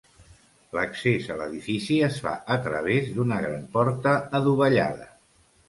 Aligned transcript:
L'accés 0.77 1.27
a 1.33 1.37
l'edifici 1.41 1.99
es 2.09 2.17
fa 2.25 2.33
a 2.57 2.59
través 2.69 3.13
d'una 3.21 3.39
gran 3.47 3.71
porta 3.79 4.17
adovellada. 4.43 5.11